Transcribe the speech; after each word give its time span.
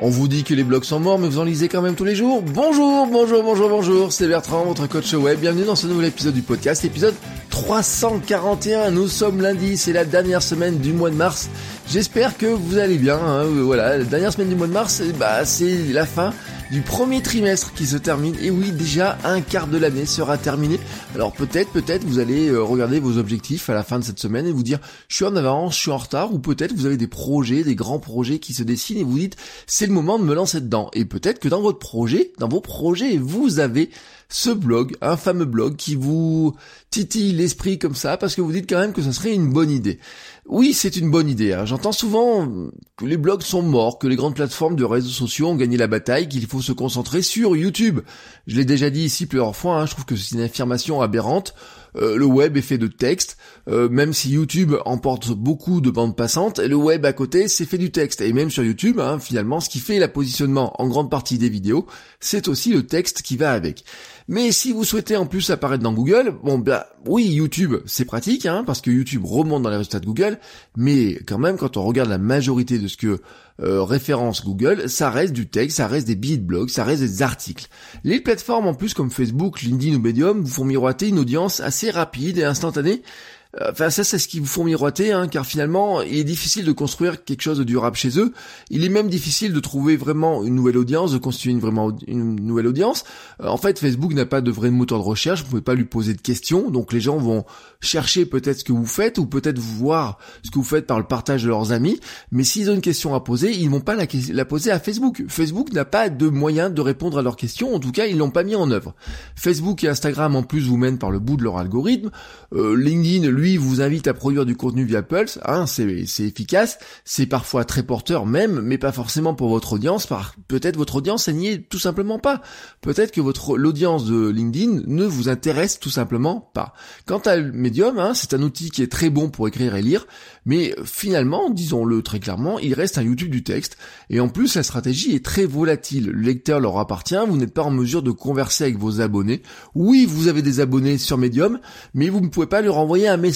On 0.00 0.10
vous 0.10 0.28
dit 0.28 0.44
que 0.44 0.52
les 0.52 0.62
blogs 0.62 0.84
sont 0.84 1.00
morts, 1.00 1.18
mais 1.18 1.26
vous 1.26 1.38
en 1.38 1.44
lisez 1.44 1.68
quand 1.68 1.80
même 1.80 1.94
tous 1.94 2.04
les 2.04 2.14
jours. 2.14 2.42
Bonjour, 2.42 3.06
bonjour, 3.06 3.42
bonjour, 3.42 3.70
bonjour, 3.70 4.12
c'est 4.12 4.28
Bertrand, 4.28 4.64
votre 4.64 4.86
coach 4.86 5.14
web. 5.14 5.40
Bienvenue 5.40 5.64
dans 5.64 5.74
ce 5.74 5.86
nouvel 5.86 6.08
épisode 6.08 6.34
du 6.34 6.42
podcast, 6.42 6.84
épisode 6.84 7.14
341. 7.48 8.90
Nous 8.90 9.08
sommes 9.08 9.40
lundi, 9.40 9.78
c'est 9.78 9.94
la 9.94 10.04
dernière 10.04 10.42
semaine 10.42 10.80
du 10.80 10.92
mois 10.92 11.08
de 11.08 11.14
mars. 11.14 11.48
J'espère 11.88 12.36
que 12.36 12.44
vous 12.44 12.76
allez 12.76 12.98
bien. 12.98 13.16
Hein. 13.16 13.44
Voilà, 13.44 13.96
la 13.96 14.04
dernière 14.04 14.34
semaine 14.34 14.50
du 14.50 14.54
mois 14.54 14.66
de 14.66 14.72
mars, 14.72 15.02
bah, 15.18 15.46
c'est 15.46 15.78
la 15.90 16.04
fin 16.04 16.34
du 16.70 16.80
premier 16.80 17.22
trimestre 17.22 17.72
qui 17.74 17.86
se 17.86 17.96
termine. 17.96 18.34
Et 18.42 18.50
oui, 18.50 18.72
déjà 18.72 19.18
un 19.24 19.40
quart 19.40 19.66
de 19.66 19.78
l'année 19.78 20.06
sera 20.06 20.38
terminé. 20.38 20.78
Alors 21.14 21.32
peut-être, 21.32 21.70
peut-être 21.70 22.04
vous 22.04 22.18
allez 22.18 22.48
euh, 22.48 22.62
regarder 22.62 23.00
vos 23.00 23.18
objectifs 23.18 23.70
à 23.70 23.74
la 23.74 23.82
fin 23.82 23.98
de 23.98 24.04
cette 24.04 24.18
semaine 24.18 24.46
et 24.46 24.52
vous 24.52 24.62
dire 24.62 24.80
je 25.08 25.16
suis 25.16 25.24
en 25.24 25.36
avance, 25.36 25.74
je 25.76 25.80
suis 25.80 25.90
en 25.90 25.96
retard, 25.96 26.32
ou 26.32 26.38
peut-être 26.38 26.74
vous 26.74 26.86
avez 26.86 26.96
des 26.96 27.06
projets, 27.06 27.62
des 27.62 27.74
grands 27.74 27.98
projets 27.98 28.38
qui 28.38 28.52
se 28.52 28.62
dessinent 28.62 28.98
et 28.98 29.04
vous 29.04 29.18
dites 29.18 29.36
c'est 29.66 29.86
le 29.86 29.92
moment 29.92 30.18
de 30.18 30.24
me 30.24 30.34
lancer 30.34 30.60
dedans. 30.60 30.90
Et 30.92 31.04
peut-être 31.04 31.38
que 31.38 31.48
dans 31.48 31.60
votre 31.60 31.78
projet, 31.78 32.32
dans 32.38 32.48
vos 32.48 32.60
projets, 32.60 33.16
vous 33.16 33.58
avez 33.58 33.90
ce 34.28 34.50
blog, 34.50 34.96
un 35.02 35.16
fameux 35.16 35.44
blog 35.44 35.76
qui 35.76 35.94
vous 35.94 36.56
titille 36.90 37.32
l'esprit 37.32 37.78
comme 37.78 37.94
ça 37.94 38.16
parce 38.16 38.34
que 38.34 38.40
vous 38.40 38.52
dites 38.52 38.68
quand 38.68 38.78
même 38.78 38.92
que 38.92 39.02
ça 39.02 39.12
serait 39.12 39.32
une 39.32 39.52
bonne 39.52 39.70
idée. 39.70 40.00
Oui, 40.46 40.74
c'est 40.74 40.96
une 40.96 41.10
bonne 41.10 41.28
idée. 41.28 41.52
Hein. 41.52 41.64
J'entends 41.64 41.92
souvent 41.92 42.48
que 42.96 43.04
les 43.04 43.16
blogs 43.16 43.42
sont 43.42 43.62
morts, 43.62 43.98
que 43.98 44.06
les 44.06 44.16
grandes 44.16 44.34
plateformes 44.34 44.76
de 44.76 44.84
réseaux 44.84 45.10
sociaux 45.10 45.48
ont 45.48 45.56
gagné 45.56 45.76
la 45.76 45.86
bataille, 45.86 46.28
qu'il 46.28 46.46
faut 46.46 46.55
se 46.62 46.72
concentrer 46.72 47.22
sur 47.22 47.56
YouTube. 47.56 48.00
Je 48.46 48.56
l'ai 48.56 48.64
déjà 48.64 48.90
dit 48.90 49.04
ici 49.04 49.26
plusieurs 49.26 49.56
fois, 49.56 49.80
hein, 49.80 49.86
je 49.86 49.92
trouve 49.92 50.04
que 50.04 50.16
c'est 50.16 50.34
une 50.34 50.42
affirmation 50.42 51.00
aberrante. 51.00 51.54
Euh, 51.96 52.16
le 52.16 52.24
web 52.24 52.56
est 52.56 52.62
fait 52.62 52.78
de 52.78 52.86
texte, 52.86 53.36
euh, 53.68 53.88
même 53.88 54.12
si 54.12 54.30
YouTube 54.30 54.74
emporte 54.84 55.32
beaucoup 55.32 55.80
de 55.80 55.90
bandes 55.90 56.16
passantes, 56.16 56.58
le 56.58 56.76
web 56.76 57.04
à 57.04 57.12
côté 57.12 57.48
c'est 57.48 57.64
fait 57.64 57.78
du 57.78 57.90
texte. 57.90 58.20
Et 58.20 58.32
même 58.32 58.50
sur 58.50 58.62
YouTube, 58.62 59.00
hein, 59.00 59.18
finalement, 59.18 59.60
ce 59.60 59.68
qui 59.68 59.78
fait 59.78 59.98
la 59.98 60.08
positionnement 60.08 60.80
en 60.80 60.86
grande 60.88 61.10
partie 61.10 61.38
des 61.38 61.48
vidéos, 61.48 61.86
c'est 62.20 62.48
aussi 62.48 62.72
le 62.72 62.86
texte 62.86 63.22
qui 63.22 63.36
va 63.36 63.52
avec. 63.52 63.84
Mais 64.28 64.50
si 64.50 64.72
vous 64.72 64.84
souhaitez 64.84 65.16
en 65.16 65.26
plus 65.26 65.50
apparaître 65.50 65.84
dans 65.84 65.92
Google, 65.92 66.34
bon 66.42 66.58
ben 66.58 66.82
oui, 67.06 67.24
YouTube 67.26 67.76
c'est 67.86 68.04
pratique, 68.04 68.44
hein, 68.44 68.64
parce 68.66 68.80
que 68.80 68.90
YouTube 68.90 69.24
remonte 69.24 69.62
dans 69.62 69.70
les 69.70 69.76
résultats 69.76 70.00
de 70.00 70.06
Google, 70.06 70.38
mais 70.76 71.14
quand 71.26 71.38
même 71.38 71.56
quand 71.56 71.76
on 71.76 71.84
regarde 71.84 72.08
la 72.08 72.18
majorité 72.18 72.78
de 72.78 72.88
ce 72.88 72.96
que 72.96 73.20
euh, 73.62 73.82
référence 73.82 74.44
Google, 74.44 74.90
ça 74.90 75.08
reste 75.08 75.32
du 75.32 75.48
texte, 75.48 75.78
ça 75.78 75.86
reste 75.86 76.06
des 76.06 76.16
billets 76.16 76.36
de 76.36 76.42
blog, 76.44 76.68
ça 76.68 76.84
reste 76.84 77.00
des 77.00 77.22
articles. 77.22 77.68
Les 78.04 78.20
plateformes 78.20 78.66
en 78.66 78.74
plus 78.74 78.92
comme 78.92 79.10
Facebook, 79.10 79.62
LinkedIn 79.62 79.96
ou 79.96 80.00
Medium 80.00 80.42
vous 80.42 80.50
font 80.50 80.64
miroiter 80.64 81.08
une 81.08 81.18
audience 81.18 81.60
assez 81.60 81.85
rapide 81.90 82.38
et 82.38 82.44
instantanée 82.44 83.02
euh, 83.02 83.35
enfin, 83.60 83.90
ça, 83.90 84.04
c'est 84.04 84.18
ce 84.18 84.28
qui 84.28 84.40
vous 84.40 84.46
font 84.46 84.64
miroiter, 84.64 85.12
hein, 85.12 85.28
car 85.28 85.46
finalement, 85.46 86.02
il 86.02 86.18
est 86.18 86.24
difficile 86.24 86.64
de 86.64 86.72
construire 86.72 87.24
quelque 87.24 87.42
chose 87.42 87.58
de 87.58 87.64
durable 87.64 87.96
chez 87.96 88.18
eux. 88.18 88.32
Il 88.70 88.84
est 88.84 88.88
même 88.88 89.08
difficile 89.08 89.52
de 89.52 89.60
trouver 89.60 89.96
vraiment 89.96 90.44
une 90.44 90.54
nouvelle 90.54 90.78
audience, 90.78 91.12
de 91.12 91.18
constituer 91.18 91.52
une, 91.52 91.60
vraiment 91.60 91.96
une 92.06 92.36
nouvelle 92.36 92.66
audience. 92.66 93.04
Euh, 93.40 93.48
en 93.48 93.56
fait, 93.56 93.78
Facebook 93.78 94.12
n'a 94.12 94.26
pas 94.26 94.40
de 94.40 94.50
vrai 94.50 94.70
moteur 94.70 94.98
de 94.98 95.04
recherche, 95.04 95.42
vous 95.42 95.50
pouvez 95.50 95.62
pas 95.62 95.74
lui 95.74 95.84
poser 95.84 96.14
de 96.14 96.20
questions, 96.20 96.70
donc 96.70 96.92
les 96.92 97.00
gens 97.00 97.16
vont 97.16 97.44
chercher 97.80 98.26
peut-être 98.26 98.60
ce 98.60 98.64
que 98.64 98.72
vous 98.72 98.86
faites, 98.86 99.18
ou 99.18 99.26
peut-être 99.26 99.58
voir 99.58 100.18
ce 100.42 100.50
que 100.50 100.58
vous 100.58 100.64
faites 100.64 100.86
par 100.86 100.98
le 100.98 101.06
partage 101.06 101.42
de 101.44 101.48
leurs 101.48 101.72
amis, 101.72 102.00
mais 102.30 102.44
s'ils 102.44 102.70
ont 102.70 102.74
une 102.74 102.80
question 102.80 103.14
à 103.14 103.20
poser, 103.20 103.52
ils 103.52 103.70
vont 103.70 103.80
pas 103.80 103.94
la, 103.94 104.06
la 104.32 104.44
poser 104.44 104.70
à 104.70 104.78
Facebook. 104.78 105.24
Facebook 105.28 105.72
n'a 105.72 105.84
pas 105.84 106.08
de 106.08 106.28
moyen 106.28 106.70
de 106.70 106.80
répondre 106.80 107.18
à 107.18 107.22
leurs 107.22 107.36
questions, 107.36 107.74
en 107.74 107.80
tout 107.80 107.92
cas, 107.92 108.06
ils 108.06 108.18
l'ont 108.18 108.30
pas 108.30 108.44
mis 108.44 108.56
en 108.56 108.70
œuvre. 108.70 108.94
Facebook 109.34 109.84
et 109.84 109.88
Instagram, 109.88 110.36
en 110.36 110.42
plus, 110.42 110.66
vous 110.66 110.76
mènent 110.76 110.98
par 110.98 111.10
le 111.10 111.18
bout 111.18 111.36
de 111.36 111.42
leur 111.42 111.58
algorithme. 111.58 112.10
Euh, 112.54 112.76
LinkedIn, 112.76 113.28
lui, 113.28 113.45
vous 113.56 113.80
invite 113.80 114.08
à 114.08 114.14
produire 114.14 114.44
du 114.44 114.56
contenu 114.56 114.84
via 114.84 115.02
Pulse, 115.02 115.38
hein, 115.44 115.66
c'est 115.66 115.86
efficace, 116.20 116.78
c'est 117.04 117.26
parfois 117.26 117.64
très 117.64 117.84
porteur 117.84 118.26
même, 118.26 118.60
mais 118.60 118.78
pas 118.78 118.90
forcément 118.90 119.34
pour 119.34 119.48
votre 119.48 119.74
audience, 119.74 120.08
par 120.08 120.34
peut-être 120.48 120.76
votre 120.76 120.96
audience 120.96 121.28
n'y 121.28 121.48
est 121.48 121.68
tout 121.68 121.78
simplement 121.78 122.18
pas. 122.18 122.42
Peut-être 122.80 123.12
que 123.12 123.20
votre 123.20 123.56
l'audience 123.56 124.06
de 124.06 124.28
LinkedIn 124.28 124.82
ne 124.86 125.04
vous 125.04 125.28
intéresse 125.28 125.78
tout 125.78 125.90
simplement 125.90 126.50
pas. 126.52 126.74
Quant 127.06 127.18
à 127.18 127.36
Medium, 127.36 127.98
hein, 127.98 128.14
c'est 128.14 128.34
un 128.34 128.42
outil 128.42 128.70
qui 128.70 128.82
est 128.82 128.90
très 128.90 129.10
bon 129.10 129.30
pour 129.30 129.46
écrire 129.46 129.76
et 129.76 129.82
lire, 129.82 130.06
mais 130.44 130.74
finalement, 130.84 131.50
disons-le 131.50 132.02
très 132.02 132.18
clairement, 132.18 132.58
il 132.58 132.74
reste 132.74 132.98
un 132.98 133.02
YouTube 133.02 133.30
du 133.30 133.44
texte, 133.44 133.76
et 134.10 134.18
en 134.18 134.28
plus 134.28 134.56
la 134.56 134.64
stratégie 134.64 135.14
est 135.14 135.24
très 135.24 135.46
volatile. 135.46 136.10
Le 136.10 136.22
lecteur 136.22 136.58
leur 136.58 136.78
appartient, 136.78 137.16
vous 137.28 137.36
n'êtes 137.36 137.54
pas 137.54 137.62
en 137.62 137.70
mesure 137.70 138.02
de 138.02 138.10
converser 138.10 138.64
avec 138.64 138.78
vos 138.78 139.00
abonnés. 139.00 139.42
Oui, 139.74 140.06
vous 140.08 140.28
avez 140.28 140.42
des 140.42 140.60
abonnés 140.60 140.98
sur 140.98 141.18
Medium, 141.18 141.60
mais 141.94 142.08
vous 142.08 142.20
ne 142.20 142.28
pouvez 142.28 142.46
pas 142.46 142.62
leur 142.62 142.78
envoyer 142.78 143.08
un 143.08 143.16
message. 143.16 143.35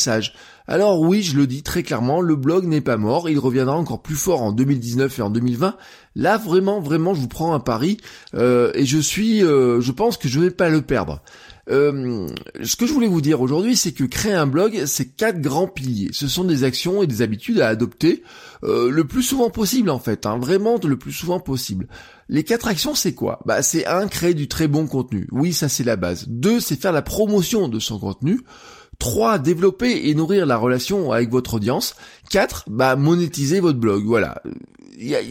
Alors 0.70 1.00
oui, 1.00 1.22
je 1.22 1.36
le 1.36 1.48
dis 1.48 1.64
très 1.64 1.82
clairement, 1.82 2.20
le 2.20 2.36
blog 2.36 2.64
n'est 2.64 2.80
pas 2.80 2.96
mort, 2.96 3.28
il 3.28 3.40
reviendra 3.40 3.76
encore 3.76 4.02
plus 4.02 4.14
fort 4.14 4.40
en 4.40 4.52
2019 4.52 5.18
et 5.18 5.22
en 5.22 5.30
2020. 5.30 5.76
Là 6.14 6.38
vraiment, 6.38 6.80
vraiment, 6.80 7.12
je 7.12 7.20
vous 7.20 7.28
prends 7.28 7.54
un 7.54 7.60
pari 7.60 7.98
euh, 8.34 8.70
et 8.74 8.86
je 8.86 8.98
suis, 8.98 9.42
euh, 9.42 9.80
je 9.80 9.90
pense 9.90 10.16
que 10.16 10.28
je 10.28 10.38
vais 10.38 10.52
pas 10.52 10.68
le 10.68 10.82
perdre. 10.82 11.22
Euh, 11.70 12.28
ce 12.62 12.76
que 12.76 12.86
je 12.86 12.92
voulais 12.92 13.08
vous 13.08 13.20
dire 13.20 13.40
aujourd'hui, 13.40 13.76
c'est 13.76 13.90
que 13.90 14.04
créer 14.04 14.32
un 14.32 14.46
blog, 14.46 14.84
c'est 14.86 15.06
quatre 15.06 15.40
grands 15.40 15.66
piliers. 15.66 16.10
Ce 16.12 16.28
sont 16.28 16.44
des 16.44 16.62
actions 16.62 17.02
et 17.02 17.08
des 17.08 17.22
habitudes 17.22 17.60
à 17.60 17.68
adopter 17.68 18.22
le 18.62 19.02
plus 19.02 19.22
souvent 19.22 19.50
possible 19.50 19.90
en 19.90 19.98
fait, 19.98 20.24
hein, 20.24 20.38
vraiment 20.38 20.78
le 20.82 20.96
plus 20.96 21.12
souvent 21.12 21.40
possible. 21.40 21.88
Les 22.28 22.44
quatre 22.44 22.68
actions, 22.68 22.94
c'est 22.94 23.14
quoi? 23.14 23.40
Bah, 23.44 23.60
c'est 23.60 23.86
un, 23.86 24.06
créer 24.06 24.34
du 24.34 24.46
très 24.46 24.68
bon 24.68 24.86
contenu. 24.86 25.26
Oui, 25.32 25.52
ça 25.52 25.68
c'est 25.68 25.82
la 25.82 25.96
base. 25.96 26.26
Deux, 26.28 26.60
c'est 26.60 26.80
faire 26.80 26.92
la 26.92 27.02
promotion 27.02 27.66
de 27.66 27.80
son 27.80 27.98
contenu. 27.98 28.40
3. 29.00 29.38
Développer 29.38 30.08
et 30.08 30.14
nourrir 30.14 30.46
la 30.46 30.56
relation 30.56 31.10
avec 31.10 31.30
votre 31.30 31.54
audience. 31.54 31.96
4. 32.30 32.66
Bah, 32.68 32.94
monétiser 32.94 33.58
votre 33.58 33.78
blog. 33.80 34.04
Voilà. 34.04 34.40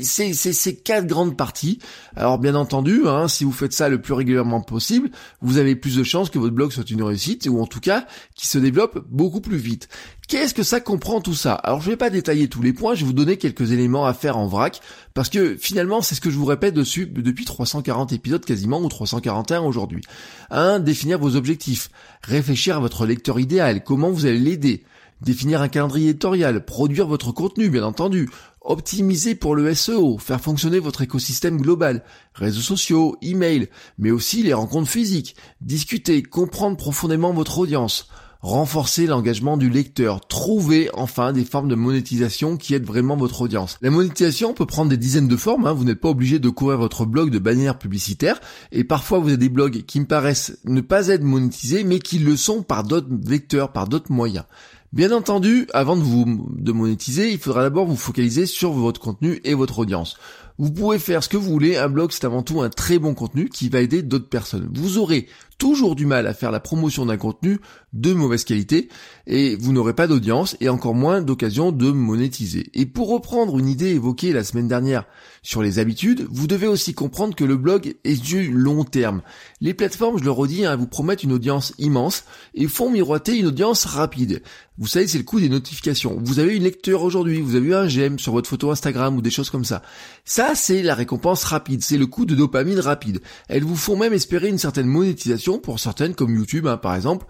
C'est 0.02 0.34
ces 0.34 0.76
quatre 0.76 1.06
grandes 1.06 1.38
parties. 1.38 1.80
Alors 2.16 2.40
bien 2.40 2.56
entendu, 2.56 3.02
hein, 3.06 3.28
si 3.28 3.44
vous 3.44 3.52
faites 3.52 3.74
ça 3.74 3.88
le 3.88 4.02
plus 4.02 4.14
régulièrement 4.14 4.62
possible, 4.62 5.12
vous 5.42 5.58
avez 5.58 5.76
plus 5.76 5.96
de 5.96 6.04
chances 6.04 6.30
que 6.30 6.40
votre 6.40 6.56
blog 6.56 6.72
soit 6.72 6.90
une 6.90 7.04
réussite, 7.04 7.48
ou 7.50 7.62
en 7.62 7.68
tout 7.68 7.80
cas 7.80 8.08
qu'il 8.36 8.50
se 8.50 8.58
développe 8.58 9.06
beaucoup 9.10 9.42
plus 9.42 9.58
vite. 9.58 9.88
Qu'est-ce 10.28 10.54
que 10.54 10.64
ça 10.64 10.80
comprend 10.80 11.22
tout 11.22 11.34
ça? 11.34 11.54
Alors 11.54 11.82
je 11.82 11.90
vais 11.90 11.98
pas 11.98 12.10
détailler 12.10 12.48
tous 12.48 12.62
les 12.62 12.74
points, 12.74 12.96
je 12.96 13.02
vais 13.02 13.08
vous 13.08 13.14
donner 13.14 13.38
quelques 13.38 13.72
éléments 13.72 14.06
à 14.06 14.14
faire 14.14 14.38
en 14.38 14.48
vrac, 14.48 14.80
parce 15.14 15.30
que 15.30 15.56
finalement 15.56 16.02
c'est 16.02 16.16
ce 16.16 16.22
que 16.22 16.30
je 16.30 16.38
vous 16.38 16.46
répète 16.46 16.74
dessus 16.74 17.06
depuis 17.06 17.46
340 17.46 18.14
épisodes 18.14 18.44
quasiment, 18.44 18.82
ou 18.82 18.90
341 18.90 19.62
aujourd'hui. 19.62 20.02
1. 20.50 20.80
Définir 20.80 21.20
vos 21.20 21.36
objectifs. 21.36 21.90
Réfléchir 22.24 22.78
à 22.78 22.80
votre 22.80 23.06
lecteur 23.06 23.40
idéal, 23.40 23.84
comment 23.84 24.10
vous 24.10 24.26
allez 24.26 24.40
l'aider. 24.40 24.84
Définir 25.22 25.62
un 25.62 25.68
calendrier 25.68 26.12
éditorial, 26.12 26.64
produire 26.64 27.06
votre 27.06 27.34
contenu 27.34 27.70
bien 27.70 27.84
entendu, 27.84 28.30
optimiser 28.62 29.36
pour 29.36 29.56
le 29.56 29.74
SEO, 29.74 30.18
faire 30.18 30.42
fonctionner 30.42 30.80
votre 30.80 31.02
écosystème 31.02 31.62
global, 31.62 32.04
réseaux 32.34 32.62
sociaux, 32.62 33.18
email, 33.22 33.70
mais 33.98 34.12
aussi 34.12 34.44
les 34.44 34.54
rencontres 34.54 34.90
physiques, 34.90 35.36
discuter, 35.62 36.24
comprendre 36.24 36.78
profondément 36.78 37.34
votre 37.34 37.60
audience, 37.60 38.10
renforcer 38.42 39.06
l'engagement 39.06 39.58
du 39.58 39.70
lecteur, 39.70 40.26
trouver 40.26 40.90
enfin 40.94 41.34
des 41.34 41.44
formes 41.44 41.68
de 41.68 41.76
monétisation 41.76 42.58
qui 42.58 42.74
aident 42.74 42.86
vraiment 42.86 43.18
votre 43.18 43.42
audience. 43.42 43.78
La 43.82 43.90
monétisation 43.90 44.54
peut 44.54 44.66
prendre 44.66 44.90
des 44.90 44.98
dizaines 44.98 45.28
de 45.28 45.36
formes, 45.36 45.68
hein. 45.68 45.74
vous 45.74 45.84
n'êtes 45.84 46.00
pas 46.00 46.10
obligé 46.10 46.40
de 46.40 46.50
courir 46.50 46.78
votre 46.78 47.06
blog 47.06 47.32
de 47.32 47.40
bannières 47.40 47.78
publicitaires, 47.78 48.40
et 48.72 48.84
parfois 48.84 49.20
vous 49.20 49.28
avez 49.28 49.38
des 49.38 49.50
blogs 49.50 49.84
qui 49.86 50.00
me 50.00 50.06
paraissent 50.06 50.58
ne 50.64 50.82
pas 50.82 51.08
être 51.08 51.24
monétisés, 51.24 51.84
mais 51.84 52.00
qui 52.00 52.20
le 52.20 52.38
sont 52.38 52.64
par 52.64 52.84
d'autres 52.84 53.10
vecteurs, 53.12 53.74
par 53.74 53.88
d'autres 53.88 54.12
moyens. 54.12 54.46
Bien 54.92 55.12
entendu, 55.12 55.68
avant 55.72 55.96
de 55.96 56.02
vous 56.02 56.48
de 56.58 56.72
monétiser, 56.72 57.32
il 57.32 57.38
faudra 57.38 57.62
d'abord 57.62 57.86
vous 57.86 57.96
focaliser 57.96 58.48
sur 58.48 58.72
votre 58.72 59.00
contenu 59.00 59.40
et 59.44 59.54
votre 59.54 59.78
audience. 59.78 60.18
Vous 60.58 60.72
pouvez 60.72 60.98
faire 60.98 61.24
ce 61.24 61.30
que 61.30 61.38
vous 61.38 61.52
voulez, 61.52 61.78
un 61.78 61.90
blog 61.90 62.12
c'est 62.12 62.26
avant 62.26 62.42
tout 62.42 62.62
un 62.62 62.70
très 62.70 62.98
bon 62.98 63.14
contenu 63.14 63.50
qui 63.50 63.70
va 63.70 63.82
aider 63.82 64.02
d'autres 64.02 64.28
personnes. 64.28 64.68
Vous 64.74 64.98
aurez 64.98 65.28
toujours 65.60 65.96
du 65.96 66.08
mal 66.08 66.26
à 66.26 66.34
faire 66.34 66.52
la 66.52 66.60
promotion 66.60 67.06
d'un 67.06 67.18
contenu 67.18 67.60
de 67.94 68.14
mauvaise 68.14 68.44
qualité 68.44 68.90
et 69.26 69.56
vous 69.56 69.74
n'aurez 69.74 69.94
pas 69.94 70.08
d'audience 70.08 70.58
et 70.60 70.70
encore 70.70 70.96
moins 70.96 71.22
d'occasion 71.22 71.72
de 71.72 71.92
monétiser. 71.92 72.70
Et 72.74 72.86
pour 72.86 73.10
reprendre 73.10 73.58
une 73.58 73.68
idée 73.68 73.90
évoquée 73.90 74.34
la 74.34 74.44
semaine 74.44 74.68
dernière 74.68 75.06
sur 75.42 75.62
les 75.62 75.80
habitudes, 75.80 76.28
vous 76.30 76.48
devez 76.48 76.68
aussi 76.68 76.94
comprendre 76.94 77.36
que 77.36 77.44
le 77.44 77.58
blog 77.58 77.96
est 78.04 78.22
du 78.22 78.52
long 78.52 78.84
terme. 78.84 79.22
Les 79.62 79.74
plateformes, 79.74 80.20
je 80.20 80.24
le 80.24 80.32
redis, 80.32 80.66
hein, 80.66 80.76
vous 80.76 80.88
promettent 80.88 81.24
une 81.24 81.32
audience 81.32 81.74
immense 81.78 82.26
et 82.54 82.68
font 82.68 82.90
miroiter 82.90 83.38
une 83.38 83.48
audience 83.48 83.86
rapide. 83.86 84.42
Vous 84.78 84.88
savez, 84.88 85.08
c'est 85.08 85.18
le 85.18 85.26
coût 85.26 85.40
des 85.42 85.50
notifications. 85.50 86.18
Vous 86.24 86.40
avez 86.40 86.56
une 86.56 86.64
lecture 86.64 87.04
aujourd'hui, 87.04 87.42
vous 87.42 87.56
avez 87.56 87.68
eu 87.68 87.76
un 87.76 87.88
j'aime 87.88 88.18
sur 88.18 88.32
votre 88.32 88.50
photo 88.50 88.72
Instagram 88.72 89.18
ou 89.18 89.22
des 89.22 89.30
choses 89.30 89.50
comme 89.50 89.66
ça. 89.66 89.82
Ça, 90.24 90.56
c'est 90.56 90.82
la 90.82 90.96
récompense 90.96 91.44
rapide, 91.44 91.84
c'est 91.84 91.98
le 91.98 92.08
coût 92.08 92.26
de 92.26 92.34
dopamine 92.34 92.80
rapide. 92.80 93.20
Elles 93.50 93.66
vous 93.66 93.76
font 93.76 93.98
même 93.98 94.14
espérer 94.14 94.48
une 94.48 94.58
certaine 94.58 94.88
monétisation 94.88 95.60
pour 95.60 95.80
certaines 95.80 96.16
comme 96.16 96.34
YouTube, 96.34 96.66
hein, 96.66 96.78
par 96.78 96.96
exemple. 96.96 97.26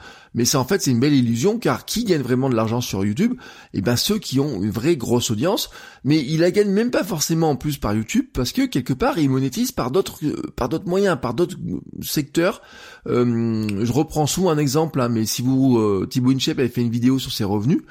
Ça, 0.49 0.59
en 0.59 0.65
fait, 0.65 0.81
c'est 0.81 0.91
une 0.91 0.99
belle 0.99 1.13
illusion 1.13 1.59
car 1.59 1.85
qui 1.85 2.03
gagne 2.03 2.21
vraiment 2.21 2.49
de 2.49 2.55
l'argent 2.55 2.81
sur 2.81 3.05
YouTube? 3.05 3.35
Eh 3.73 3.81
ben, 3.81 3.95
ceux 3.95 4.17
qui 4.17 4.39
ont 4.39 4.61
une 4.61 4.71
vraie 4.71 4.97
grosse 4.97 5.31
audience. 5.31 5.69
Mais 6.03 6.17
ils 6.17 6.39
la 6.39 6.51
gagnent 6.51 6.71
même 6.71 6.91
pas 6.91 7.03
forcément 7.03 7.51
en 7.51 7.55
plus 7.55 7.77
par 7.77 7.93
YouTube 7.93 8.25
parce 8.33 8.51
que 8.51 8.65
quelque 8.65 8.93
part, 8.93 9.17
ils 9.19 9.29
monétisent 9.29 9.71
par 9.71 9.91
d'autres, 9.91 10.19
euh, 10.23 10.41
par 10.55 10.69
d'autres 10.69 10.87
moyens, 10.87 11.17
par 11.21 11.33
d'autres 11.33 11.57
euh, 11.67 11.79
secteurs. 12.01 12.61
Euh, 13.07 13.85
je 13.85 13.91
reprends 13.91 14.27
souvent 14.27 14.49
un 14.49 14.57
exemple, 14.57 14.99
hein, 15.01 15.09
mais 15.09 15.25
si 15.25 15.41
vous, 15.41 15.77
euh, 15.77 16.07
Thibaut 16.09 16.31
Inchep 16.31 16.59
avait 16.59 16.69
fait 16.69 16.81
une 16.81 16.91
vidéo 16.91 17.19
sur 17.19 17.31
ses 17.31 17.43
revenus, 17.43 17.81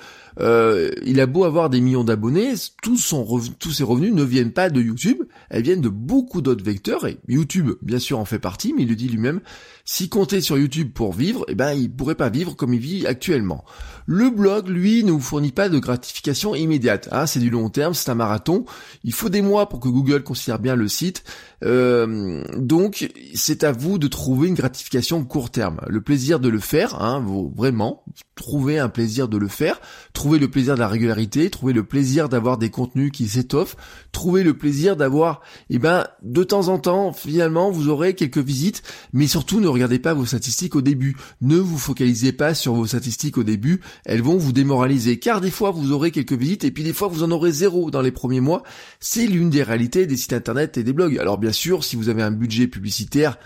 euh, 0.40 0.90
il 1.05 1.20
a 1.20 1.26
beau 1.26 1.44
avoir 1.44 1.70
des 1.70 1.81
millions 1.81 2.05
d'abonnés, 2.05 2.55
tous, 2.82 2.99
son 2.99 3.26
ses 3.70 3.85
revenus 3.85 4.12
ne 4.12 4.23
viennent 4.23 4.52
pas 4.52 4.70
de 4.70 4.81
YouTube, 4.81 5.23
elles 5.50 5.62
viennent 5.62 5.81
de 5.81 5.88
beaucoup 5.88 6.40
d'autres 6.40 6.64
vecteurs, 6.64 7.06
et 7.06 7.19
YouTube, 7.29 7.73
bien 7.82 7.99
sûr, 7.99 8.19
en 8.19 8.25
fait 8.25 8.38
partie, 8.38 8.73
mais 8.73 8.82
il 8.82 8.88
le 8.88 8.96
dit 8.96 9.08
lui-même, 9.08 9.40
s'il 9.85 10.08
comptait 10.08 10.40
sur 10.40 10.58
YouTube 10.58 10.93
pour 10.93 11.12
vivre, 11.12 11.44
eh 11.49 11.55
ben, 11.55 11.73
il 11.73 11.90
pourrait 11.90 12.14
pas 12.14 12.29
vivre 12.29 12.55
comme 12.55 12.75
il 12.75 12.81
vit 12.81 13.06
actuellement. 13.06 13.64
Le 14.06 14.31
blog, 14.31 14.69
lui, 14.69 15.05
ne 15.05 15.12
vous 15.12 15.20
fournit 15.20 15.52
pas 15.52 15.69
de 15.69 15.79
gratification 15.79 16.55
immédiate, 16.55 17.08
hein, 17.12 17.26
c'est 17.26 17.40
du 17.40 17.50
long 17.50 17.69
terme, 17.69 17.94
c'est 17.94 18.11
un 18.11 18.14
marathon, 18.14 18.64
il 19.05 19.12
faut 19.12 19.29
des 19.29 19.43
mois 19.43 19.69
pour 19.69 19.81
que 19.81 19.88
Google 19.88 20.23
considère 20.23 20.58
bien 20.58 20.76
le 20.76 20.88
site, 20.88 21.25
euh, 21.64 22.44
donc 22.56 23.11
c'est 23.35 23.64
à 23.64 23.73
vous 23.73 23.99
de 23.99 24.08
trouver 24.08 24.49
une 24.49 24.55
gratification 24.55 25.25
court 25.25 25.50
terme. 25.50 25.81
Le 25.88 26.00
plaisir 26.00 26.40
de 26.40 26.49
le 26.49 26.61
faire, 26.61 27.02
hein, 27.02 27.25
vraiment, 27.56 28.05
trouver 28.38 28.79
un 28.79 28.88
plaisir 28.88 29.29
de 29.29 29.37
le 29.37 29.49
faire, 29.49 29.81
trouver 30.12 30.38
le 30.38 30.49
plaisir 30.49 30.76
de 30.76 30.81
la 30.81 30.88
régularité, 30.88 31.50
trouver 31.50 31.73
le 31.73 31.82
plaisir 31.82 32.29
d'avoir 32.29 32.56
des 32.56 32.70
contenus 32.70 33.11
qui 33.11 33.26
s'étoffent, 33.26 33.76
trouver 34.12 34.44
le 34.44 34.56
plaisir 34.56 34.96
d'avoir, 34.96 35.43
eh 35.70 35.79
ben, 35.79 36.06
de 36.23 36.44
temps 36.44 36.69
en 36.69 36.79
temps, 36.79 37.12
finalement, 37.12 37.73
vous 37.73 37.88
aurez 37.88 38.14
quelques 38.14 38.38
visites, 38.38 38.82
mais 39.12 39.26
surtout 39.26 39.58
ne 39.58 39.67
regardez 39.67 39.99
pas 39.99 40.14
vos 40.14 40.25
statistiques 40.25 40.76
au 40.76 40.82
début. 40.82 41.17
Ne 41.40 41.56
vous 41.56 41.79
focalisez 41.79 42.32
pas 42.32 42.55
sur 42.55 42.75
vos 42.75 42.87
statistiques 42.87 43.38
au 43.38 43.44
début, 43.44 43.81
elles 44.05 44.23
vont 44.23 44.37
vous 44.37 44.52
démoraliser, 44.52 45.19
car 45.19 45.40
des 45.40 45.50
fois 45.50 45.73
vous 45.73 45.90
aurez 45.90 46.12
quelques 46.12 46.32
visites 46.32 46.62
et 46.62 46.70
puis 46.70 46.85
des 46.85 46.93
fois 46.93 47.08
vous 47.08 47.25
en 47.25 47.32
aurez 47.32 47.50
zéro 47.50 47.90
dans 47.90 48.02
les 48.02 48.12
premiers 48.12 48.40
mois. 48.40 48.62
C'est 49.00 49.26
l'une 49.26 49.50
des 49.50 49.64
réalités 49.64 50.06
des 50.06 50.17
sites 50.17 50.32
internet 50.32 50.79
et 50.79 50.85
des 50.85 50.93
blogs. 50.93 51.19
Alors 51.19 51.38
bien 51.38 51.52
sûr, 51.52 51.82
si 51.82 51.96
vous 51.96 52.08
avez 52.08 52.23
un 52.23 52.31
budget 52.31 52.69
publicitaire, 52.69 53.37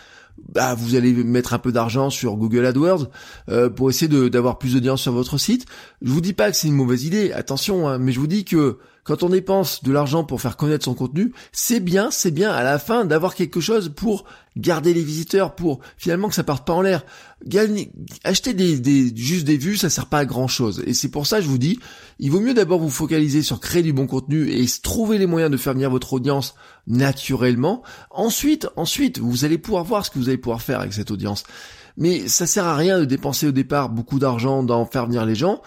bah, 0.53 0.75
vous 0.75 0.95
allez 0.95 1.13
mettre 1.13 1.55
un 1.55 1.59
peu 1.59 1.73
d'argent 1.73 2.11
sur 2.11 2.37
Google 2.37 2.67
AdWords 2.67 3.09
euh, 3.49 3.71
pour 3.71 3.91
essayer 3.91 4.09
d'avoir 4.29 4.59
plus 4.59 4.75
d'audience 4.75 5.03
sur 5.03 5.13
votre 5.13 5.39
site. 5.39 5.67
Je 6.03 6.11
vous 6.11 6.21
dis 6.21 6.33
pas 6.33 6.51
que 6.51 6.57
c'est 6.57 6.69
une 6.69 6.75
mauvaise 6.75 7.05
idée, 7.05 7.33
attention, 7.33 7.89
hein, 7.89 7.99
mais 7.99 8.13
je 8.13 8.21
vous 8.21 8.27
dis 8.27 8.45
que 8.45 8.79
quand 9.05 9.25
on 9.25 9.31
dépense 9.31 9.83
de 9.83 9.91
l'argent 9.91 10.23
pour 10.23 10.41
faire 10.41 10.57
connaître 10.57 10.85
son 10.85 10.95
contenu, 10.95 11.33
c'est 11.51 11.81
bien, 11.81 12.11
c'est 12.13 12.31
bien 12.31 12.53
à 12.53 12.63
la 12.63 12.79
fin 12.79 13.05
d'avoir 13.05 13.35
quelque 13.35 13.61
chose 13.61 13.93
pour 13.95 14.25
garder 14.57 14.95
les 14.95 15.03
visiteurs, 15.03 15.55
pour 15.57 15.81
finalement 15.97 16.29
que 16.29 16.35
ça 16.35 16.45
parte 16.45 16.65
pas 16.65 16.73
en 16.73 16.83
l'air. 16.83 17.05
acheter 18.23 18.55
des, 18.55 19.13
juste 19.17 19.45
des 19.45 19.57
vues, 19.57 19.77
ça 19.77 19.91
sert 19.91 20.07
pas 20.07 20.19
à 20.19 20.25
grand 20.25 20.47
chose. 20.47 20.85
Et 20.87 20.95
c'est 20.95 21.09
pour 21.09 21.27
ça, 21.27 21.41
je 21.41 21.49
vous 21.49 21.59
dis, 21.59 21.81
il 22.21 22.31
vaut 22.31 22.41
mieux 22.41 22.55
d'abord 22.55 22.79
vous 22.79 22.91
focaliser 22.91 23.43
sur 23.43 23.59
créer 23.59 23.83
du 23.83 23.93
bon 23.93 24.07
contenu 24.07 24.51
et 24.51 24.67
trouver 24.83 25.19
les 25.19 25.27
moyens 25.27 25.51
de 25.51 25.57
faire 25.57 25.73
venir 25.73 25.91
votre 25.91 26.13
audience 26.13 26.55
naturellement. 26.87 27.83
Ensuite, 28.11 28.69
ensuite, 28.77 29.19
vous 29.19 29.45
allez 29.45 29.59
pouvoir 29.59 29.83
voir 29.83 30.07
ce 30.07 30.11
que 30.11 30.19
vous 30.19 30.29
allez 30.29 30.39
pouvoir 30.39 30.63
faire 30.63 30.79
avec 30.79 30.93
cette 30.93 31.11
audience. 31.11 31.43
Mais 31.97 32.29
ça 32.29 32.47
sert 32.47 32.65
à 32.65 32.77
rien 32.77 32.99
de 33.01 33.05
dépenser 33.05 33.49
au 33.49 33.53
départ 33.53 33.89
beaucoup 33.89 34.19
d'argent 34.19 34.63
dans 34.63 34.87
faire 34.87 35.07
venir 35.07 35.27
les 35.27 35.35
gens 35.35 35.61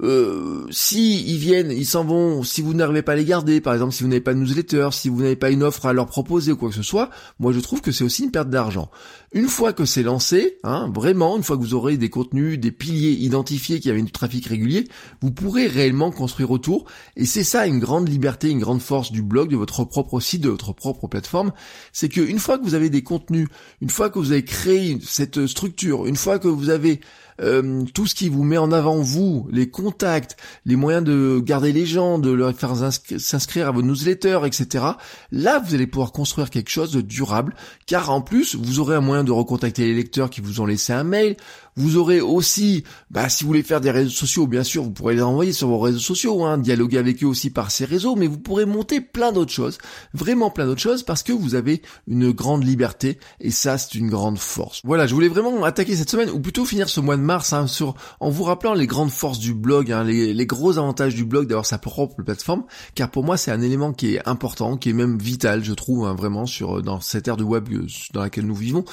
euh, 0.00 0.66
si 0.70 1.24
ils 1.24 1.38
viennent, 1.38 1.72
ils 1.72 1.86
s'en 1.86 2.04
vont, 2.04 2.42
si 2.44 2.62
vous 2.62 2.72
n'arrivez 2.72 3.02
pas 3.02 3.12
à 3.12 3.16
les 3.16 3.24
garder, 3.24 3.60
par 3.60 3.74
exemple 3.74 3.92
si 3.92 4.02
vous 4.02 4.08
n'avez 4.08 4.20
pas 4.20 4.34
de 4.34 4.38
newsletter, 4.38 4.90
si 4.92 5.08
vous 5.08 5.22
n'avez 5.22 5.36
pas 5.36 5.50
une 5.50 5.64
offre 5.64 5.86
à 5.86 5.92
leur 5.92 6.06
proposer 6.06 6.52
ou 6.52 6.56
quoi 6.56 6.68
que 6.68 6.74
ce 6.74 6.82
soit, 6.82 7.10
moi 7.40 7.52
je 7.52 7.60
trouve 7.60 7.80
que 7.80 7.90
c'est 7.90 8.04
aussi 8.04 8.24
une 8.24 8.30
perte 8.30 8.48
d'argent. 8.48 8.90
Une 9.32 9.48
fois 9.48 9.72
que 9.72 9.84
c'est 9.84 10.02
lancé, 10.02 10.58
hein, 10.62 10.90
vraiment, 10.94 11.36
une 11.36 11.42
fois 11.42 11.56
que 11.56 11.62
vous 11.62 11.74
aurez 11.74 11.96
des 11.96 12.10
contenus, 12.10 12.58
des 12.58 12.70
piliers 12.70 13.10
identifiés 13.10 13.80
qui 13.80 13.90
avaient 13.90 14.00
du 14.00 14.12
trafic 14.12 14.46
régulier, 14.46 14.84
vous 15.20 15.30
pourrez 15.30 15.66
réellement 15.66 16.10
construire 16.10 16.50
autour. 16.50 16.86
Et 17.16 17.26
c'est 17.26 17.44
ça 17.44 17.66
une 17.66 17.78
grande 17.78 18.08
liberté, 18.08 18.48
une 18.48 18.60
grande 18.60 18.80
force 18.80 19.12
du 19.12 19.22
blog, 19.22 19.50
de 19.50 19.56
votre 19.56 19.84
propre 19.84 20.20
site, 20.20 20.42
de 20.42 20.48
votre 20.48 20.72
propre 20.72 21.08
plateforme, 21.08 21.52
c'est 21.92 22.08
qu'une 22.08 22.38
fois 22.38 22.58
que 22.58 22.64
vous 22.64 22.74
avez 22.74 22.88
des 22.88 23.02
contenus, 23.02 23.48
une 23.80 23.90
fois 23.90 24.10
que 24.10 24.18
vous 24.18 24.32
avez 24.32 24.44
créé 24.44 24.98
cette 25.02 25.46
structure, 25.46 26.06
une 26.06 26.16
fois 26.16 26.38
que 26.38 26.48
vous 26.48 26.70
avez 26.70 27.00
euh, 27.40 27.84
tout 27.94 28.06
ce 28.06 28.14
qui 28.14 28.28
vous 28.28 28.42
met 28.42 28.58
en 28.58 28.72
avant 28.72 29.00
vous, 29.00 29.46
les 29.50 29.70
contacts, 29.70 30.36
les 30.64 30.76
moyens 30.76 31.04
de 31.04 31.40
garder 31.44 31.72
les 31.72 31.86
gens, 31.86 32.18
de 32.18 32.30
leur 32.30 32.52
faire 32.54 32.74
s'inscrire 33.18 33.68
à 33.68 33.70
vos 33.70 33.82
newsletters, 33.82 34.40
etc. 34.44 34.84
Là, 35.30 35.62
vous 35.64 35.74
allez 35.74 35.86
pouvoir 35.86 36.12
construire 36.12 36.50
quelque 36.50 36.70
chose 36.70 36.92
de 36.92 37.00
durable, 37.00 37.54
car 37.86 38.10
en 38.10 38.20
plus, 38.20 38.54
vous 38.54 38.80
aurez 38.80 38.96
un 38.96 39.00
moyen 39.00 39.24
de 39.24 39.32
recontacter 39.32 39.84
les 39.84 39.94
lecteurs 39.94 40.30
qui 40.30 40.40
vous 40.40 40.60
ont 40.60 40.66
laissé 40.66 40.92
un 40.92 41.04
mail, 41.04 41.36
vous 41.78 41.96
aurez 41.96 42.20
aussi, 42.20 42.84
bah, 43.10 43.28
si 43.28 43.44
vous 43.44 43.48
voulez 43.48 43.62
faire 43.62 43.80
des 43.80 43.90
réseaux 43.90 44.10
sociaux, 44.10 44.46
bien 44.46 44.64
sûr, 44.64 44.82
vous 44.82 44.90
pourrez 44.90 45.14
les 45.14 45.22
envoyer 45.22 45.52
sur 45.52 45.68
vos 45.68 45.78
réseaux 45.78 45.98
sociaux, 45.98 46.44
hein, 46.44 46.58
dialoguer 46.58 46.98
avec 46.98 47.22
eux 47.22 47.26
aussi 47.26 47.50
par 47.50 47.70
ces 47.70 47.84
réseaux, 47.84 48.16
mais 48.16 48.26
vous 48.26 48.38
pourrez 48.38 48.66
monter 48.66 49.00
plein 49.00 49.32
d'autres 49.32 49.52
choses, 49.52 49.78
vraiment 50.12 50.50
plein 50.50 50.66
d'autres 50.66 50.80
choses, 50.80 51.02
parce 51.02 51.22
que 51.22 51.32
vous 51.32 51.54
avez 51.54 51.82
une 52.06 52.32
grande 52.32 52.64
liberté, 52.64 53.18
et 53.40 53.50
ça, 53.50 53.78
c'est 53.78 53.94
une 53.94 54.10
grande 54.10 54.38
force. 54.38 54.80
Voilà, 54.84 55.06
je 55.06 55.14
voulais 55.14 55.28
vraiment 55.28 55.62
attaquer 55.64 55.96
cette 55.96 56.10
semaine, 56.10 56.30
ou 56.30 56.40
plutôt 56.40 56.64
finir 56.64 56.88
ce 56.88 57.00
mois 57.00 57.16
de 57.16 57.22
mars, 57.22 57.52
hein, 57.52 57.66
sur, 57.66 57.94
en 58.20 58.30
vous 58.30 58.44
rappelant 58.44 58.74
les 58.74 58.86
grandes 58.86 59.10
forces 59.10 59.38
du 59.38 59.54
blog, 59.54 59.92
hein, 59.92 60.04
les, 60.04 60.34
les 60.34 60.46
gros 60.46 60.78
avantages 60.78 61.14
du 61.14 61.24
blog 61.24 61.46
d'avoir 61.46 61.66
sa 61.66 61.78
propre 61.78 62.22
plateforme, 62.22 62.64
car 62.94 63.10
pour 63.10 63.24
moi, 63.24 63.36
c'est 63.36 63.50
un 63.50 63.62
élément 63.62 63.92
qui 63.92 64.14
est 64.14 64.28
important, 64.28 64.76
qui 64.76 64.90
est 64.90 64.94
même 64.94 65.18
vital, 65.18 65.62
je 65.62 65.72
trouve, 65.72 66.06
hein, 66.06 66.14
vraiment, 66.14 66.46
sur, 66.46 66.82
dans 66.82 67.00
cette 67.00 67.28
ère 67.28 67.36
de 67.36 67.44
web 67.44 67.68
euh, 67.72 67.86
dans 68.12 68.20
laquelle 68.20 68.46
nous 68.46 68.54
vivons. 68.54 68.84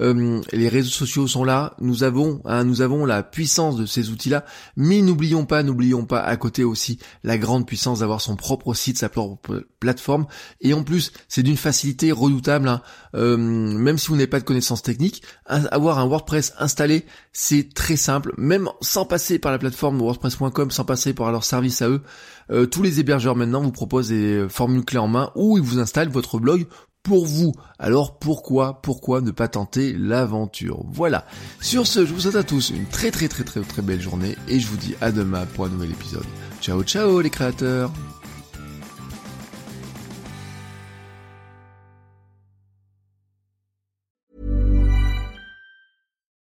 Euh, 0.00 0.40
les 0.52 0.68
réseaux 0.68 0.90
sociaux 0.90 1.26
sont 1.26 1.44
là, 1.44 1.74
nous 1.80 2.02
Hein, 2.44 2.64
nous 2.64 2.80
avons 2.80 3.04
la 3.04 3.22
puissance 3.22 3.76
de 3.76 3.86
ces 3.86 4.10
outils-là, 4.10 4.44
mais 4.76 5.02
n'oublions 5.02 5.44
pas, 5.44 5.62
n'oublions 5.62 6.04
pas 6.04 6.20
à 6.20 6.36
côté 6.36 6.64
aussi 6.64 6.98
la 7.24 7.38
grande 7.38 7.66
puissance 7.66 8.00
d'avoir 8.00 8.20
son 8.20 8.36
propre 8.36 8.74
site, 8.74 8.98
sa 8.98 9.08
propre 9.08 9.66
plateforme. 9.80 10.26
Et 10.60 10.74
en 10.74 10.82
plus, 10.84 11.12
c'est 11.28 11.42
d'une 11.42 11.56
facilité 11.56 12.12
redoutable. 12.12 12.68
Hein. 12.68 12.82
Euh, 13.14 13.36
même 13.36 13.98
si 13.98 14.08
vous 14.08 14.14
n'avez 14.14 14.26
pas 14.26 14.40
de 14.40 14.44
connaissances 14.44 14.82
techniques, 14.82 15.22
avoir 15.46 15.98
un 15.98 16.06
WordPress 16.06 16.54
installé, 16.58 17.04
c'est 17.32 17.74
très 17.74 17.96
simple. 17.96 18.32
Même 18.38 18.68
sans 18.80 19.04
passer 19.04 19.38
par 19.38 19.52
la 19.52 19.58
plateforme 19.58 19.98
WordPress.com, 19.98 20.70
sans 20.70 20.84
passer 20.84 21.14
par 21.14 21.32
leur 21.32 21.44
service 21.44 21.82
à 21.82 21.88
eux, 21.88 22.02
euh, 22.50 22.66
tous 22.66 22.82
les 22.82 23.00
hébergeurs 23.00 23.36
maintenant 23.36 23.62
vous 23.62 23.72
proposent 23.72 24.08
des 24.08 24.46
formules 24.48 24.84
clés 24.84 24.98
en 24.98 25.08
main 25.08 25.30
où 25.34 25.58
ils 25.58 25.64
vous 25.64 25.78
installent 25.78 26.08
votre 26.08 26.38
blog 26.38 26.66
pour 27.02 27.26
vous. 27.26 27.52
Alors 27.78 28.18
pourquoi, 28.18 28.80
pourquoi 28.82 29.20
ne 29.20 29.30
pas 29.30 29.48
tenter 29.48 29.92
l'aventure? 29.92 30.82
Voilà. 30.88 31.26
Sur 31.60 31.86
ce, 31.86 32.06
je 32.06 32.12
vous 32.12 32.20
souhaite 32.20 32.36
à 32.36 32.44
tous 32.44 32.70
une 32.70 32.86
très 32.86 33.10
très 33.10 33.28
très 33.28 33.44
très 33.44 33.60
très 33.60 33.82
belle 33.82 34.00
journée 34.00 34.36
et 34.48 34.60
je 34.60 34.66
vous 34.68 34.76
dis 34.76 34.94
à 35.00 35.12
demain 35.12 35.46
pour 35.46 35.66
un 35.66 35.68
nouvel 35.68 35.90
épisode. 35.90 36.26
Ciao 36.60 36.82
ciao 36.82 37.20
les 37.20 37.30
créateurs 37.30 37.90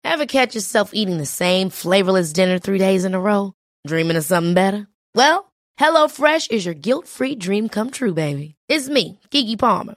Ever 0.05 0.25
catch 0.27 0.55
yourself 0.55 0.93
eating 0.95 1.19
the 1.19 1.27
same 1.27 1.69
flavorless 1.69 2.33
dinner 2.33 2.59
three 2.59 2.79
days 2.79 3.05
in 3.05 3.13
a 3.13 3.21
row? 3.21 3.53
Dreaming 3.87 4.17
of 4.17 4.25
something 4.25 4.55
better? 4.55 4.87
Well, 5.15 5.53
HelloFresh 5.79 6.51
is 6.51 6.65
your 6.65 6.75
guilt-free 6.75 7.35
dream 7.37 7.69
come 7.69 7.91
true, 7.91 8.15
baby. 8.15 8.55
It's 8.67 8.89
me, 8.89 9.21
Kiki 9.31 9.57
Palmer. 9.57 9.97